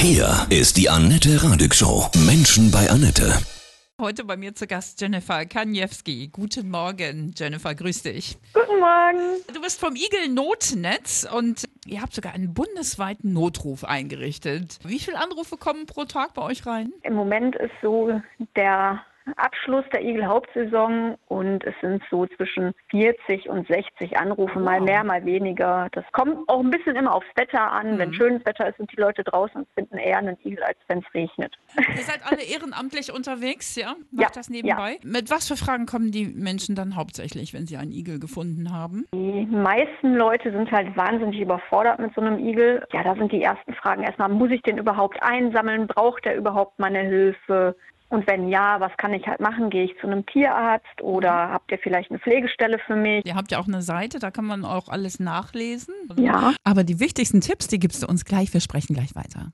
Hier 0.00 0.46
ist 0.48 0.76
die 0.76 0.88
Annette 0.88 1.42
Radig 1.42 1.74
Show. 1.74 2.06
Menschen 2.24 2.70
bei 2.70 2.88
Annette. 2.88 3.32
Heute 4.00 4.22
bei 4.22 4.36
mir 4.36 4.54
zu 4.54 4.68
Gast 4.68 5.00
Jennifer 5.00 5.44
Kaniewski. 5.44 6.28
Guten 6.28 6.70
Morgen, 6.70 7.34
Jennifer, 7.36 7.74
grüß 7.74 8.04
dich. 8.04 8.38
Guten 8.54 8.78
Morgen. 8.78 9.42
Du 9.52 9.60
bist 9.60 9.80
vom 9.80 9.96
Igel 9.96 10.28
Notnetz 10.32 11.28
und 11.28 11.68
ihr 11.84 12.00
habt 12.00 12.14
sogar 12.14 12.32
einen 12.32 12.54
bundesweiten 12.54 13.32
Notruf 13.32 13.82
eingerichtet. 13.82 14.78
Wie 14.84 15.00
viele 15.00 15.18
Anrufe 15.18 15.56
kommen 15.56 15.86
pro 15.86 16.04
Tag 16.04 16.32
bei 16.34 16.42
euch 16.42 16.64
rein? 16.64 16.92
Im 17.02 17.14
Moment 17.14 17.56
ist 17.56 17.74
so 17.82 18.20
der 18.54 19.02
Abschluss 19.36 19.84
der 19.92 20.02
Igel-Hauptsaison 20.02 21.16
und 21.28 21.64
es 21.64 21.74
sind 21.80 22.02
so 22.10 22.26
zwischen 22.26 22.72
40 22.90 23.48
und 23.48 23.66
60 23.68 24.16
Anrufe, 24.18 24.58
mal 24.60 24.80
mehr, 24.80 25.04
mal 25.04 25.24
weniger. 25.24 25.88
Das 25.92 26.04
kommt 26.12 26.48
auch 26.48 26.60
ein 26.60 26.70
bisschen 26.70 26.96
immer 26.96 27.14
aufs 27.14 27.26
Wetter 27.36 27.70
an. 27.70 27.94
Mhm. 27.94 27.98
Wenn 27.98 28.14
schönes 28.14 28.46
Wetter 28.46 28.68
ist, 28.68 28.76
sind 28.78 28.90
die 28.92 29.00
Leute 29.00 29.24
draußen 29.24 29.60
und 29.60 29.68
finden 29.74 29.98
eher 29.98 30.18
einen 30.18 30.36
Igel, 30.44 30.62
als 30.62 30.78
wenn 30.88 30.98
es 30.98 31.14
regnet. 31.14 31.54
Ihr 31.76 32.02
seid 32.02 32.20
alle 32.24 32.42
ehrenamtlich 32.42 33.12
unterwegs, 33.12 33.76
ja? 33.76 33.94
Macht 34.10 34.22
Ja, 34.22 34.28
das 34.34 34.48
nebenbei? 34.50 34.98
Mit 35.02 35.30
was 35.30 35.48
für 35.48 35.56
Fragen 35.56 35.86
kommen 35.86 36.10
die 36.10 36.26
Menschen 36.26 36.74
dann 36.74 36.96
hauptsächlich, 36.96 37.54
wenn 37.54 37.66
sie 37.66 37.76
einen 37.76 37.92
Igel 37.92 38.18
gefunden 38.18 38.72
haben? 38.72 39.06
Die 39.14 39.46
meisten 39.46 40.14
Leute 40.14 40.50
sind 40.52 40.70
halt 40.70 40.96
wahnsinnig 40.96 41.40
überfordert 41.40 41.98
mit 41.98 42.14
so 42.14 42.20
einem 42.20 42.38
Igel. 42.38 42.84
Ja, 42.92 43.02
da 43.02 43.14
sind 43.14 43.32
die 43.32 43.42
ersten 43.42 43.74
Fragen 43.74 44.02
erstmal, 44.02 44.28
muss 44.28 44.50
ich 44.50 44.62
den 44.62 44.78
überhaupt 44.78 45.22
einsammeln? 45.22 45.86
Braucht 45.86 46.24
der 46.24 46.36
überhaupt 46.36 46.78
meine 46.78 47.00
Hilfe? 47.00 47.76
Und 48.10 48.26
wenn 48.26 48.48
ja, 48.48 48.80
was 48.80 48.96
kann 48.96 49.12
ich 49.12 49.26
halt 49.26 49.40
machen? 49.40 49.68
Gehe 49.68 49.84
ich 49.84 49.98
zu 50.00 50.06
einem 50.06 50.24
Tierarzt 50.24 51.02
oder 51.02 51.50
habt 51.50 51.70
ihr 51.70 51.78
vielleicht 51.78 52.10
eine 52.10 52.18
Pflegestelle 52.18 52.78
für 52.86 52.96
mich? 52.96 53.26
Ihr 53.26 53.34
habt 53.34 53.52
ja 53.52 53.58
auch 53.58 53.68
eine 53.68 53.82
Seite, 53.82 54.18
da 54.18 54.30
kann 54.30 54.46
man 54.46 54.64
auch 54.64 54.88
alles 54.88 55.20
nachlesen. 55.20 55.94
Ja. 56.16 56.54
Aber 56.64 56.84
die 56.84 57.00
wichtigsten 57.00 57.40
Tipps, 57.40 57.68
die 57.68 57.78
gibst 57.78 58.02
du 58.02 58.06
uns 58.06 58.24
gleich. 58.24 58.52
Wir 58.54 58.60
sprechen 58.60 58.94
gleich 58.94 59.14
weiter. 59.14 59.52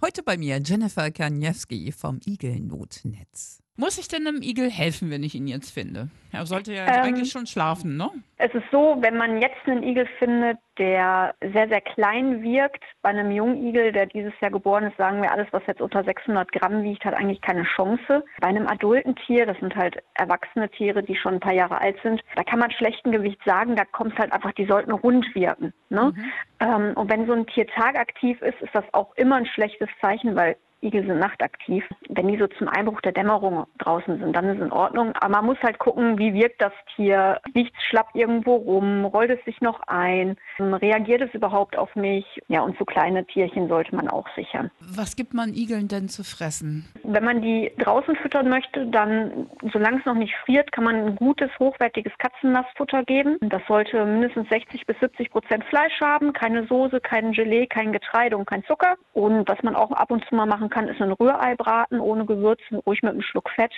Heute 0.00 0.22
bei 0.22 0.38
mir 0.38 0.58
Jennifer 0.64 1.10
Kaniewski 1.10 1.92
vom 1.92 2.20
Igel-Notnetz. 2.24 3.62
Muss 3.80 3.96
ich 3.96 4.08
denn 4.08 4.26
einem 4.26 4.42
Igel 4.42 4.68
helfen, 4.70 5.08
wenn 5.08 5.22
ich 5.22 5.36
ihn 5.36 5.46
jetzt 5.46 5.70
finde? 5.70 6.08
Er 6.32 6.44
sollte 6.46 6.74
ja 6.74 6.84
Ähm, 6.84 7.04
eigentlich 7.04 7.30
schon 7.30 7.46
schlafen, 7.46 7.96
ne? 7.96 8.10
Es 8.36 8.52
ist 8.52 8.64
so, 8.72 8.96
wenn 8.98 9.16
man 9.16 9.40
jetzt 9.40 9.66
einen 9.66 9.84
Igel 9.84 10.08
findet, 10.18 10.58
der 10.78 11.32
sehr, 11.40 11.68
sehr 11.68 11.80
klein 11.80 12.42
wirkt, 12.42 12.82
bei 13.02 13.10
einem 13.10 13.30
Jungigel, 13.30 13.92
der 13.92 14.06
dieses 14.06 14.32
Jahr 14.40 14.50
geboren 14.50 14.82
ist, 14.82 14.96
sagen 14.96 15.22
wir, 15.22 15.30
alles, 15.30 15.46
was 15.52 15.62
jetzt 15.68 15.80
unter 15.80 16.02
600 16.02 16.50
Gramm 16.50 16.82
wiegt, 16.82 17.04
hat 17.04 17.14
eigentlich 17.14 17.40
keine 17.40 17.62
Chance. 17.62 18.24
Bei 18.40 18.48
einem 18.48 18.66
adulten 18.66 19.14
Tier, 19.14 19.46
das 19.46 19.56
sind 19.60 19.76
halt 19.76 20.02
erwachsene 20.14 20.68
Tiere, 20.70 21.04
die 21.04 21.14
schon 21.14 21.34
ein 21.34 21.40
paar 21.40 21.54
Jahre 21.54 21.80
alt 21.80 21.98
sind, 22.02 22.20
da 22.34 22.42
kann 22.42 22.58
man 22.58 22.72
schlechten 22.72 23.12
Gewicht 23.12 23.38
sagen, 23.46 23.76
da 23.76 23.84
kommt 23.84 24.12
es 24.14 24.18
halt 24.18 24.32
einfach, 24.32 24.52
die 24.54 24.66
sollten 24.66 24.90
rund 24.90 25.24
wirken. 25.36 25.72
Ne? 25.88 26.12
Ähm, 26.58 26.94
und 26.96 27.08
wenn 27.08 27.28
so 27.28 27.32
ein 27.32 27.46
Tier 27.46 27.68
tagaktiv 27.68 28.42
ist, 28.42 28.60
ist 28.60 28.74
das 28.74 28.84
auch 28.92 29.14
immer 29.14 29.36
ein 29.36 29.46
schlechtes 29.46 29.88
Zeichen, 30.00 30.34
weil 30.34 30.56
Igel 30.82 31.06
sind 31.06 31.18
nachtaktiv. 31.18 31.84
Wenn 32.08 32.28
die 32.28 32.38
so 32.38 32.46
zum 32.46 32.68
Einbruch 32.68 33.00
der 33.00 33.12
Dämmerung 33.12 33.66
draußen 33.78 34.18
sind, 34.18 34.34
dann 34.34 34.48
ist 34.48 34.56
es 34.56 34.66
in 34.66 34.72
Ordnung. 34.72 35.12
Aber 35.14 35.36
man 35.36 35.46
muss 35.46 35.58
halt 35.62 35.78
gucken, 35.78 36.18
wie 36.18 36.34
wirkt 36.34 36.62
das 36.62 36.72
Tier? 36.94 37.40
Liegt 37.54 37.76
es 37.76 37.84
schlapp 37.84 38.08
irgendwo 38.14 38.54
rum? 38.56 39.04
Rollt 39.04 39.30
es 39.30 39.44
sich 39.44 39.60
noch 39.60 39.80
ein? 39.86 40.36
Reagiert 40.58 41.22
es 41.22 41.34
überhaupt 41.34 41.76
auf 41.76 41.94
mich? 41.96 42.24
Ja, 42.48 42.62
und 42.62 42.78
so 42.78 42.84
kleine 42.84 43.24
Tierchen 43.26 43.68
sollte 43.68 43.94
man 43.94 44.08
auch 44.08 44.26
sichern. 44.34 44.70
Was 44.80 45.16
gibt 45.16 45.34
man 45.34 45.54
Igeln 45.54 45.88
denn 45.88 46.08
zu 46.08 46.22
fressen? 46.22 46.86
Wenn 47.02 47.24
man 47.24 47.42
die 47.42 47.72
draußen 47.78 48.16
füttern 48.16 48.48
möchte, 48.48 48.86
dann, 48.86 49.48
solange 49.72 49.98
es 49.98 50.06
noch 50.06 50.14
nicht 50.14 50.34
friert, 50.44 50.70
kann 50.72 50.84
man 50.84 50.96
ein 50.96 51.16
gutes, 51.16 51.50
hochwertiges 51.58 52.12
Katzennassfutter 52.18 53.04
geben. 53.04 53.36
Das 53.40 53.62
sollte 53.66 54.04
mindestens 54.04 54.48
60 54.48 54.86
bis 54.86 54.98
70 55.00 55.30
Prozent 55.30 55.64
Fleisch 55.64 56.00
haben, 56.00 56.32
keine 56.32 56.66
Soße, 56.66 57.00
kein 57.00 57.32
Gelee, 57.32 57.66
kein 57.66 57.92
Getreide 57.92 58.36
und 58.36 58.46
kein 58.46 58.64
Zucker. 58.64 58.96
Und 59.12 59.48
was 59.48 59.62
man 59.62 59.74
auch 59.74 59.90
ab 59.92 60.10
und 60.10 60.24
zu 60.26 60.34
mal 60.34 60.46
machen 60.46 60.67
kann, 60.70 60.88
ist 60.88 61.00
ein 61.00 61.12
Rührei 61.12 61.54
braten 61.56 62.00
ohne 62.00 62.24
Gewürzen, 62.26 62.78
ruhig 62.78 63.02
mit 63.02 63.12
einem 63.12 63.22
Schluck 63.22 63.50
Fett. 63.50 63.72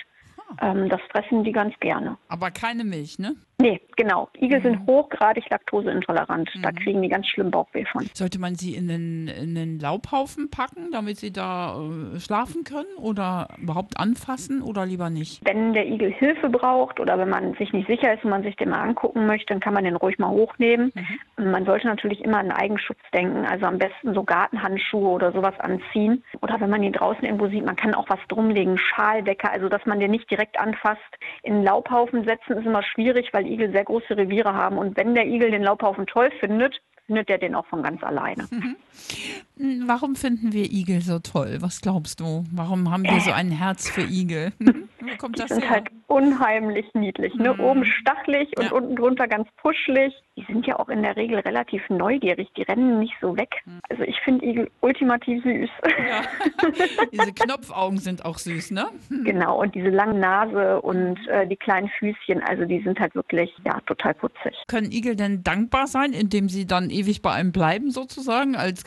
Ähm, 0.61 0.89
das 0.89 1.01
fressen 1.11 1.43
die 1.43 1.51
ganz 1.51 1.73
gerne. 1.79 2.17
Aber 2.27 2.51
keine 2.51 2.83
Milch, 2.83 3.19
ne? 3.19 3.35
Nee, 3.61 3.79
genau. 3.95 4.27
Igel 4.39 4.61
sind 4.63 4.87
hochgradig 4.87 5.47
laktoseintolerant. 5.49 6.49
Da 6.63 6.71
kriegen 6.71 7.01
die 7.03 7.09
ganz 7.09 7.27
schlimm 7.27 7.51
Bauchweh 7.51 7.85
von. 7.85 8.09
Sollte 8.13 8.39
man 8.39 8.55
sie 8.55 8.73
in 8.73 8.87
den, 8.87 9.27
in 9.27 9.53
den 9.53 9.79
Laubhaufen 9.79 10.49
packen, 10.49 10.89
damit 10.91 11.17
sie 11.17 11.31
da 11.31 11.77
äh, 11.79 12.19
schlafen 12.19 12.63
können 12.63 12.89
oder 12.97 13.49
überhaupt 13.61 13.99
anfassen 13.99 14.63
oder 14.63 14.87
lieber 14.87 15.11
nicht? 15.11 15.41
Wenn 15.45 15.73
der 15.73 15.85
Igel 15.85 16.11
Hilfe 16.11 16.49
braucht 16.49 16.99
oder 16.99 17.19
wenn 17.19 17.29
man 17.29 17.53
sich 17.53 17.71
nicht 17.71 17.87
sicher 17.87 18.13
ist 18.13 18.23
und 18.23 18.31
man 18.31 18.41
sich 18.41 18.55
den 18.55 18.69
mal 18.69 18.81
angucken 18.81 19.27
möchte, 19.27 19.53
dann 19.53 19.59
kann 19.59 19.75
man 19.75 19.83
den 19.83 19.95
ruhig 19.95 20.17
mal 20.17 20.29
hochnehmen. 20.29 20.91
Und 21.37 21.51
Man 21.51 21.65
sollte 21.65 21.85
natürlich 21.85 22.21
immer 22.23 22.39
an 22.39 22.51
Eigenschutz 22.51 22.99
denken, 23.13 23.45
also 23.45 23.67
am 23.67 23.77
besten 23.77 24.15
so 24.15 24.23
Gartenhandschuhe 24.23 25.09
oder 25.09 25.31
sowas 25.33 25.59
anziehen. 25.59 26.23
Oder 26.41 26.59
wenn 26.59 26.71
man 26.71 26.81
ihn 26.81 26.93
draußen 26.93 27.23
irgendwo 27.23 27.47
sieht, 27.47 27.65
man 27.65 27.75
kann 27.75 27.93
auch 27.93 28.09
was 28.09 28.19
drumlegen, 28.27 28.79
Schaldecke, 28.79 29.51
also 29.51 29.69
dass 29.69 29.85
man 29.85 29.99
den 29.99 30.09
nicht 30.09 30.31
direkt 30.31 30.40
anfasst. 30.59 31.01
In 31.43 31.63
Laubhaufen 31.63 32.23
setzen 32.25 32.57
ist 32.57 32.65
immer 32.65 32.83
schwierig, 32.83 33.33
weil 33.33 33.45
Igel 33.45 33.71
sehr 33.71 33.85
große 33.85 34.15
Reviere 34.17 34.53
haben. 34.53 34.77
Und 34.77 34.97
wenn 34.97 35.15
der 35.15 35.25
Igel 35.25 35.51
den 35.51 35.63
Laubhaufen 35.63 36.05
toll 36.07 36.31
findet, 36.39 36.81
findet 37.07 37.29
er 37.29 37.37
den 37.37 37.55
auch 37.55 37.65
von 37.65 37.83
ganz 37.83 38.01
alleine. 38.03 38.47
Hm, 38.49 38.75
Warum 39.55 40.15
finden 40.15 40.53
wir 40.53 40.71
Igel 40.71 41.01
so 41.01 41.19
toll? 41.19 41.57
Was 41.59 41.81
glaubst 41.81 42.19
du? 42.19 42.43
Warum 42.51 42.89
haben 42.91 43.03
wir 43.03 43.19
so 43.19 43.31
ein 43.31 43.51
Herz 43.51 43.89
für 43.89 44.01
Igel? 44.01 44.51
Hm? 45.01 45.09
Wo 45.13 45.17
kommt 45.17 45.35
Die 45.37 45.41
das 45.41 45.49
sind 45.49 45.61
her? 45.63 45.69
halt 45.71 45.87
unheimlich 46.05 46.85
niedlich. 46.93 47.33
Ne? 47.33 47.57
Oben 47.57 47.83
stachelig 47.85 48.49
und 48.57 48.65
Ja. 48.65 48.71
unten 48.71 48.95
drunter 48.95 49.27
ganz 49.27 49.47
puschelig. 49.57 50.13
Die 50.37 50.45
sind 50.45 50.67
ja 50.67 50.77
auch 50.79 50.89
in 50.89 51.01
der 51.01 51.15
Regel 51.15 51.39
relativ 51.39 51.81
neugierig. 51.89 52.49
Die 52.55 52.61
rennen 52.61 52.99
nicht 52.99 53.15
so 53.19 53.35
weg. 53.35 53.49
Also 53.89 54.03
ich 54.03 54.15
finde 54.23 54.45
Igel 54.45 54.69
ultimativ 54.81 55.41
süß. 55.43 55.69
Ja. 56.07 56.21
Diese 57.11 57.33
Knopfaugen 57.33 57.97
sind 57.97 58.23
auch 58.25 58.37
süß, 58.37 58.71
ne? 58.71 58.89
genau. 59.23 59.59
Und 59.61 59.73
diese 59.73 59.89
lange 59.89 60.19
Nase 60.19 60.79
und 60.81 61.17
äh, 61.27 61.47
die 61.47 61.57
kleinen 61.57 61.89
Füßchen, 61.97 62.41
also 62.43 62.65
die 62.65 62.81
sind 62.83 62.99
halt 62.99 63.15
wirklich 63.15 63.51
ja 63.65 63.79
total 63.87 64.13
putzig. 64.13 64.53
Können 64.67 64.91
Igel 64.91 65.15
denn 65.15 65.43
dankbar 65.43 65.87
sein, 65.87 66.13
indem 66.13 66.47
sie 66.47 66.65
dann 66.67 66.91
ewig 66.91 67.21
bei 67.23 67.31
einem 67.31 67.51
bleiben, 67.51 67.89
sozusagen, 67.89 68.55
als 68.55 68.83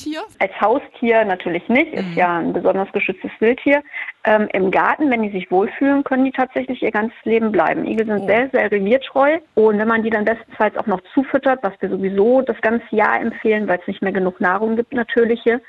Hausgartentier? 0.00 0.22
Als 0.38 0.60
Haustier 0.60 1.24
natürlich 1.24 1.68
nicht, 1.68 1.92
ist 1.92 2.14
ja 2.14 2.38
ein 2.38 2.52
besonders 2.52 2.90
geschütztes 2.92 3.30
Wildtier. 3.40 3.82
Ähm, 4.24 4.48
Im 4.52 4.70
Garten, 4.70 5.10
wenn 5.10 5.22
die 5.22 5.30
sich 5.30 5.50
wohlfühlen, 5.50 6.04
können 6.04 6.24
die 6.24 6.32
tatsächlich 6.32 6.82
ihr 6.82 6.90
ganzes 6.90 7.16
Leben 7.24 7.52
bleiben. 7.52 7.86
Igel 7.86 8.06
sind 8.06 8.20
Oh. 8.22 8.26
sehr, 8.26 8.50
sehr 8.50 8.70
reviertreu 8.70 9.38
und 9.54 9.78
wenn 9.78 9.88
man 9.88 10.02
die 10.02 10.10
dann 10.10 10.24
bestenfalls 10.24 10.76
auch 10.76 10.86
noch 10.86 11.00
zufüttert, 11.14 11.60
was 11.62 11.72
wir 11.80 11.88
sowieso 11.88 12.42
das 12.42 12.60
ganze 12.60 12.84
Jahr 12.90 13.20
empfehlen, 13.20 13.68
weil 13.68 13.78
es 13.80 13.86
nicht 13.86 14.02
mehr 14.02 14.12
genug 14.12 14.40
Nahrung 14.40 14.76
gibt, 14.76 14.92
natürliche, 14.92 15.60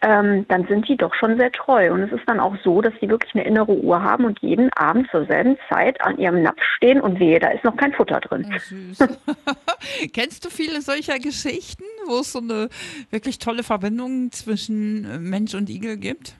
ähm, 0.00 0.46
dann 0.48 0.66
sind 0.68 0.88
die 0.88 0.96
doch 0.96 1.14
schon 1.14 1.36
sehr 1.36 1.50
treu. 1.52 1.92
Und 1.92 2.02
es 2.02 2.12
ist 2.12 2.22
dann 2.26 2.40
auch 2.40 2.54
so, 2.62 2.80
dass 2.80 2.92
die 3.00 3.08
wirklich 3.08 3.34
eine 3.34 3.44
innere 3.44 3.72
Uhr 3.72 4.02
haben 4.02 4.24
und 4.24 4.38
jeden 4.40 4.72
Abend 4.74 5.08
zur 5.10 5.26
selben 5.26 5.56
Zeit 5.68 6.00
an 6.00 6.18
ihrem 6.18 6.42
Napf 6.42 6.62
stehen 6.76 7.00
und 7.00 7.18
wehe, 7.18 7.40
da 7.40 7.48
ist 7.48 7.64
noch 7.64 7.76
kein 7.76 7.92
Futter 7.92 8.20
drin. 8.20 8.46
Oh, 8.48 8.58
süß. 8.58 8.98
Kennst 10.12 10.44
du 10.44 10.50
viele 10.50 10.80
solcher 10.82 11.18
Geschichten, 11.18 11.84
wo 12.06 12.20
es 12.20 12.32
so 12.32 12.40
eine 12.40 12.68
wirklich 13.10 13.38
tolle 13.38 13.62
Verbindung 13.62 14.30
zwischen 14.30 15.04
äh, 15.04 15.18
Mensch 15.18 15.54
und 15.54 15.68
Igel 15.68 15.96
gibt? 15.96 16.34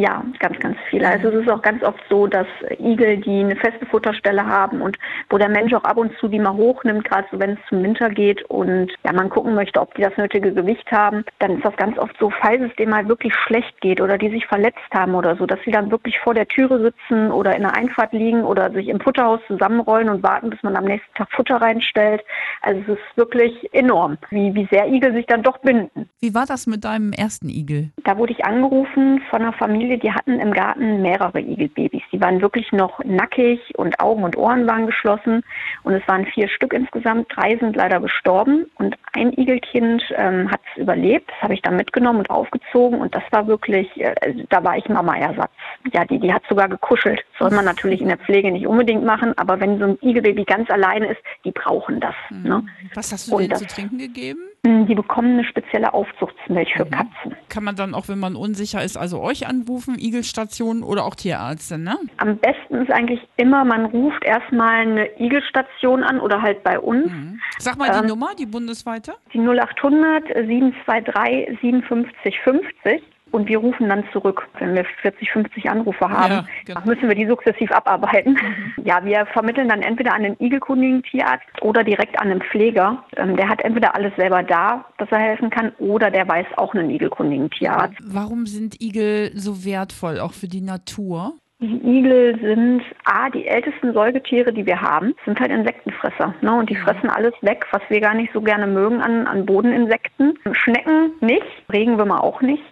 Ja, 0.00 0.24
ganz, 0.38 0.58
ganz 0.60 0.78
viele. 0.88 1.06
Also 1.06 1.28
es 1.28 1.42
ist 1.42 1.50
auch 1.50 1.60
ganz 1.60 1.82
oft 1.82 2.02
so, 2.08 2.26
dass 2.26 2.46
Igel, 2.78 3.18
die 3.18 3.40
eine 3.40 3.54
feste 3.54 3.84
Futterstelle 3.84 4.46
haben 4.46 4.80
und 4.80 4.96
wo 5.28 5.36
der 5.36 5.50
Mensch 5.50 5.74
auch 5.74 5.84
ab 5.84 5.98
und 5.98 6.16
zu 6.18 6.26
die 6.26 6.38
mal 6.38 6.54
hochnimmt, 6.54 7.04
gerade 7.04 7.28
so 7.30 7.38
wenn 7.38 7.50
es 7.50 7.58
zum 7.68 7.82
Winter 7.82 8.08
geht 8.08 8.42
und 8.44 8.90
ja, 9.04 9.12
man 9.12 9.28
gucken 9.28 9.54
möchte, 9.54 9.78
ob 9.78 9.94
die 9.94 10.00
das 10.00 10.16
nötige 10.16 10.54
Gewicht 10.54 10.90
haben, 10.90 11.22
dann 11.38 11.56
ist 11.56 11.66
das 11.66 11.76
ganz 11.76 11.98
oft 11.98 12.16
so, 12.18 12.30
falls 12.30 12.62
es 12.62 12.74
denen 12.76 12.92
mal 12.92 13.08
wirklich 13.08 13.34
schlecht 13.34 13.78
geht 13.82 14.00
oder 14.00 14.16
die 14.16 14.30
sich 14.30 14.46
verletzt 14.46 14.78
haben 14.90 15.14
oder 15.14 15.36
so, 15.36 15.44
dass 15.44 15.58
sie 15.66 15.70
dann 15.70 15.90
wirklich 15.90 16.18
vor 16.20 16.32
der 16.32 16.48
Türe 16.48 16.80
sitzen 16.80 17.30
oder 17.30 17.54
in 17.54 17.62
der 17.62 17.74
Einfahrt 17.74 18.14
liegen 18.14 18.42
oder 18.42 18.72
sich 18.72 18.88
im 18.88 19.00
Futterhaus 19.00 19.40
zusammenrollen 19.48 20.08
und 20.08 20.22
warten, 20.22 20.48
bis 20.48 20.62
man 20.62 20.76
am 20.76 20.84
nächsten 20.84 21.12
Tag 21.14 21.30
Futter 21.32 21.56
reinstellt. 21.56 22.22
Also 22.62 22.80
es 22.80 22.88
ist 22.98 23.16
wirklich 23.16 23.52
enorm, 23.74 24.16
wie, 24.30 24.54
wie 24.54 24.66
sehr 24.70 24.88
Igel 24.88 25.12
sich 25.12 25.26
dann 25.26 25.42
doch 25.42 25.58
binden. 25.58 26.08
Wie 26.20 26.34
war 26.34 26.46
das 26.46 26.66
mit 26.66 26.84
deinem 26.84 27.12
ersten 27.12 27.50
Igel? 27.50 27.90
Da 28.04 28.16
wurde 28.16 28.32
ich 28.32 28.46
angerufen 28.46 29.20
von 29.28 29.42
einer 29.42 29.52
Familie, 29.52 29.89
die 29.98 30.12
hatten 30.12 30.38
im 30.40 30.52
Garten 30.52 31.02
mehrere 31.02 31.40
Igelbabys. 31.40 32.02
Die 32.12 32.20
waren 32.20 32.40
wirklich 32.40 32.70
noch 32.72 33.02
nackig 33.04 33.60
und 33.76 33.98
Augen 34.00 34.22
und 34.24 34.36
Ohren 34.36 34.66
waren 34.66 34.86
geschlossen. 34.86 35.42
Und 35.82 35.94
es 35.94 36.06
waren 36.08 36.26
vier 36.26 36.48
Stück 36.48 36.72
insgesamt. 36.72 37.26
Drei 37.34 37.56
sind 37.56 37.76
leider 37.76 38.00
gestorben 38.00 38.66
und 38.76 38.96
ein 39.12 39.32
Igelkind 39.32 40.02
ähm, 40.16 40.50
hat 40.50 40.60
es 40.72 40.82
überlebt. 40.82 41.30
Das 41.30 41.42
habe 41.42 41.54
ich 41.54 41.62
dann 41.62 41.76
mitgenommen 41.76 42.18
und 42.20 42.30
aufgezogen. 42.30 43.00
Und 43.00 43.14
das 43.14 43.22
war 43.30 43.46
wirklich, 43.46 43.88
äh, 44.00 44.14
da 44.48 44.62
war 44.64 44.76
ich 44.76 44.88
Mama-Ersatz. 44.88 45.50
Ja, 45.92 46.04
die, 46.04 46.18
die 46.18 46.32
hat 46.32 46.42
sogar 46.48 46.68
gekuschelt. 46.68 47.24
Soll 47.38 47.50
man 47.50 47.64
natürlich 47.64 48.00
in 48.00 48.08
der 48.08 48.18
Pflege 48.18 48.50
nicht 48.50 48.66
unbedingt 48.66 49.04
machen, 49.04 49.36
aber 49.38 49.60
wenn 49.60 49.78
so 49.78 49.84
ein 49.86 49.98
Igelbaby 50.02 50.44
ganz 50.44 50.70
alleine 50.70 51.06
ist, 51.12 51.20
die 51.44 51.52
brauchen 51.52 52.00
das. 52.00 52.14
Ne? 52.30 52.62
Was 52.94 53.12
hast 53.12 53.28
du 53.30 53.36
Und 53.36 53.40
denen 53.42 53.50
das- 53.50 53.60
zu 53.60 53.66
trinken 53.66 53.98
gegeben? 53.98 54.40
Die 54.62 54.94
bekommen 54.94 55.38
eine 55.38 55.44
spezielle 55.44 55.94
Aufzuchtsmilch 55.94 56.74
für 56.74 56.84
Katzen. 56.84 57.34
Kann 57.48 57.64
man 57.64 57.76
dann 57.76 57.94
auch, 57.94 58.08
wenn 58.08 58.18
man 58.18 58.36
unsicher 58.36 58.84
ist, 58.84 58.98
also 58.98 59.20
euch 59.20 59.46
anrufen, 59.46 59.98
Igelstation 59.98 60.82
oder 60.82 61.04
auch 61.04 61.14
Tierärzte, 61.14 61.78
ne? 61.78 61.96
Am 62.18 62.36
besten 62.36 62.74
ist 62.74 62.92
eigentlich 62.92 63.20
immer, 63.36 63.64
man 63.64 63.86
ruft 63.86 64.22
erstmal 64.22 64.80
eine 64.80 65.18
Igelstation 65.18 66.02
an 66.02 66.20
oder 66.20 66.42
halt 66.42 66.62
bei 66.62 66.78
uns. 66.78 67.10
Sag 67.58 67.78
mal 67.78 67.90
die 68.02 68.06
Nummer, 68.06 68.34
die 68.38 68.46
bundesweite. 68.46 69.14
Die 69.32 69.38
0800 69.38 70.26
723 70.28 71.58
57 71.60 72.40
50 72.40 73.02
und 73.32 73.48
wir 73.48 73.58
rufen 73.58 73.88
dann 73.88 74.04
zurück. 74.12 74.48
Wenn 74.58 74.74
wir 74.74 74.84
40, 75.02 75.30
50 75.30 75.70
Anrufe 75.70 76.08
haben, 76.08 76.32
Ja, 76.32 76.44
genau. 76.64 76.80
müssen 76.84 77.08
wir 77.08 77.14
die 77.14 77.26
sukzessiv 77.26 77.70
abarbeiten. 77.72 78.38
Ja, 78.84 79.04
wir 79.04 79.26
vermitteln 79.26 79.68
dann 79.68 79.82
entweder 79.82 80.14
an 80.14 80.22
den 80.22 80.36
igelkundigen 80.38 81.02
Tierarzt 81.02 81.46
oder 81.62 81.84
direkt 81.84 82.18
an 82.20 82.30
einen 82.30 82.42
Pfleger. 82.42 83.04
Ähm, 83.16 83.36
Der 83.36 83.48
hat 83.48 83.62
entweder 83.64 83.94
alles 83.94 84.12
selber 84.16 84.42
da, 84.42 84.84
dass 84.98 85.10
er 85.10 85.18
helfen 85.18 85.50
kann, 85.50 85.72
oder 85.78 86.10
der 86.10 86.26
weiß 86.28 86.46
auch 86.56 86.74
einen 86.74 86.90
igelkundigen 86.90 87.50
Tierarzt. 87.50 87.96
Warum 88.04 88.46
sind 88.46 88.80
Igel 88.80 89.30
so 89.34 89.64
wertvoll, 89.64 90.18
auch 90.20 90.32
für 90.32 90.48
die 90.48 90.60
Natur? 90.60 91.34
Die 91.62 91.98
Igel 91.98 92.38
sind 92.40 92.82
A, 93.04 93.28
die 93.28 93.46
ältesten 93.46 93.92
Säugetiere, 93.92 94.50
die 94.50 94.64
wir 94.64 94.80
haben, 94.80 95.14
sind 95.26 95.38
halt 95.38 95.50
Insektenfresser. 95.50 96.34
Ne? 96.40 96.54
Und 96.54 96.70
die 96.70 96.74
fressen 96.76 97.10
alles 97.10 97.34
weg, 97.42 97.66
was 97.70 97.82
wir 97.90 98.00
gar 98.00 98.14
nicht 98.14 98.32
so 98.32 98.40
gerne 98.40 98.66
mögen 98.66 99.02
an, 99.02 99.26
an 99.26 99.44
Bodeninsekten. 99.44 100.38
Schnecken 100.52 101.12
nicht, 101.20 101.44
Regenwürmer 101.70 102.24
auch 102.24 102.40
nicht. 102.40 102.62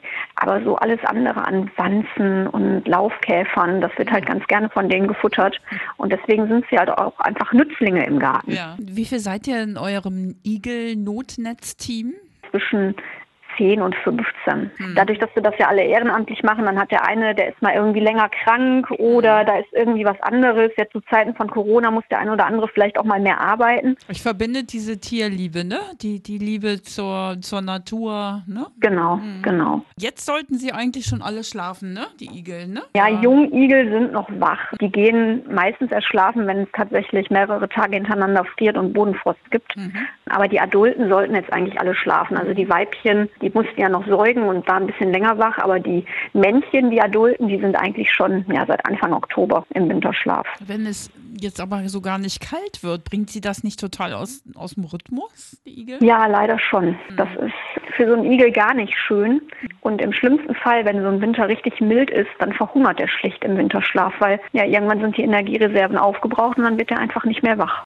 Aber 0.40 0.62
so 0.62 0.76
alles 0.76 1.00
andere 1.04 1.44
an 1.46 1.70
Wanzen 1.76 2.46
und 2.46 2.86
Laufkäfern, 2.86 3.80
das 3.80 3.90
wird 3.98 4.10
halt 4.10 4.26
ganz 4.26 4.46
gerne 4.46 4.68
von 4.70 4.88
denen 4.88 5.08
gefuttert. 5.08 5.60
Und 5.96 6.12
deswegen 6.12 6.46
sind 6.46 6.64
sie 6.70 6.78
halt 6.78 6.90
auch 6.90 7.18
einfach 7.18 7.52
Nützlinge 7.52 8.06
im 8.06 8.20
Garten. 8.20 8.52
Ja. 8.52 8.76
Wie 8.78 9.04
viel 9.04 9.18
seid 9.18 9.48
ihr 9.48 9.60
in 9.62 9.76
eurem 9.76 10.36
Igel-Notnetz-Team? 10.44 12.14
zwischen 12.50 12.94
10 13.58 13.82
und 13.82 13.94
15. 13.96 14.70
Dadurch, 14.94 15.18
dass 15.18 15.28
wir 15.34 15.42
das 15.42 15.54
ja 15.58 15.68
alle 15.68 15.82
ehrenamtlich 15.82 16.42
machen, 16.42 16.64
dann 16.64 16.78
hat 16.78 16.90
der 16.90 17.06
eine, 17.06 17.34
der 17.34 17.50
ist 17.50 17.60
mal 17.60 17.74
irgendwie 17.74 18.00
länger 18.00 18.28
krank 18.28 18.90
oder 18.92 19.44
da 19.44 19.58
ist 19.58 19.72
irgendwie 19.72 20.04
was 20.04 20.20
anderes. 20.22 20.70
Jetzt 20.78 20.92
zu 20.92 21.00
Zeiten 21.10 21.34
von 21.34 21.50
Corona 21.50 21.90
muss 21.90 22.04
der 22.10 22.20
eine 22.20 22.32
oder 22.32 22.46
andere 22.46 22.68
vielleicht 22.68 22.98
auch 22.98 23.04
mal 23.04 23.20
mehr 23.20 23.40
arbeiten. 23.40 23.96
Ich 24.08 24.22
verbinde 24.22 24.64
diese 24.64 24.98
Tierliebe, 24.98 25.64
ne? 25.64 25.78
Die, 26.00 26.22
die 26.22 26.38
Liebe 26.38 26.82
zur, 26.82 27.36
zur 27.40 27.60
Natur, 27.60 28.42
ne? 28.46 28.66
Genau, 28.80 29.20
genau. 29.42 29.82
Jetzt 29.98 30.24
sollten 30.24 30.56
sie 30.56 30.72
eigentlich 30.72 31.06
schon 31.06 31.20
alle 31.20 31.44
schlafen, 31.44 31.92
ne? 31.92 32.06
Die 32.20 32.38
Igel, 32.38 32.68
ne? 32.68 32.82
Ja, 32.96 33.08
Jungigel 33.08 33.90
sind 33.90 34.12
noch 34.12 34.28
wach. 34.38 34.72
Die 34.80 34.90
gehen 34.90 35.42
meistens 35.52 35.90
erst 35.90 36.06
schlafen, 36.06 36.46
wenn 36.46 36.60
es 36.60 36.68
tatsächlich 36.72 37.30
mehrere 37.30 37.68
Tage 37.68 37.96
hintereinander 37.96 38.44
friert 38.44 38.76
und 38.76 38.92
Bodenfrost 38.92 39.50
gibt. 39.50 39.74
Aber 40.26 40.48
die 40.48 40.60
Adulten 40.60 41.08
sollten 41.08 41.34
jetzt 41.34 41.52
eigentlich 41.52 41.80
alle 41.80 41.94
schlafen. 41.94 42.36
Also 42.36 42.54
die 42.54 42.68
Weibchen, 42.68 43.28
die 43.48 43.54
mussten 43.54 43.80
ja 43.80 43.88
noch 43.88 44.06
säugen 44.06 44.44
und 44.44 44.66
waren 44.68 44.84
ein 44.84 44.86
bisschen 44.88 45.12
länger 45.12 45.38
wach, 45.38 45.58
aber 45.58 45.80
die 45.80 46.04
Männchen, 46.32 46.90
die 46.90 47.00
Adulten, 47.00 47.48
die 47.48 47.58
sind 47.58 47.76
eigentlich 47.76 48.12
schon 48.12 48.44
ja, 48.52 48.64
seit 48.66 48.84
Anfang 48.86 49.12
Oktober 49.12 49.64
im 49.74 49.88
Winterschlaf. 49.88 50.46
Wenn 50.66 50.86
es 50.86 51.10
jetzt 51.40 51.60
aber 51.60 51.88
so 51.88 52.00
gar 52.00 52.18
nicht 52.18 52.40
kalt 52.40 52.82
wird, 52.82 53.04
bringt 53.04 53.30
sie 53.30 53.40
das 53.40 53.64
nicht 53.64 53.80
total 53.80 54.12
aus, 54.12 54.42
aus 54.54 54.74
dem 54.74 54.84
Rhythmus, 54.84 55.60
die 55.64 55.80
Igel? 55.80 55.98
Ja, 56.02 56.26
leider 56.26 56.58
schon. 56.58 56.98
Das 57.16 57.28
ist 57.36 57.96
für 57.96 58.06
so 58.06 58.14
einen 58.14 58.30
Igel 58.30 58.52
gar 58.52 58.74
nicht 58.74 58.94
schön. 58.96 59.40
Und 59.80 60.02
im 60.02 60.12
schlimmsten 60.12 60.54
Fall, 60.54 60.84
wenn 60.84 61.00
so 61.02 61.08
ein 61.08 61.20
Winter 61.20 61.48
richtig 61.48 61.80
mild 61.80 62.10
ist, 62.10 62.30
dann 62.38 62.52
verhungert 62.52 63.00
er 63.00 63.08
schlicht 63.08 63.44
im 63.44 63.56
Winterschlaf, 63.56 64.14
weil 64.18 64.40
ja 64.52 64.64
irgendwann 64.64 65.00
sind 65.00 65.16
die 65.16 65.22
Energiereserven 65.22 65.96
aufgebraucht 65.96 66.58
und 66.58 66.64
dann 66.64 66.78
wird 66.78 66.90
er 66.90 66.98
einfach 66.98 67.24
nicht 67.24 67.42
mehr 67.42 67.58
wach. 67.58 67.84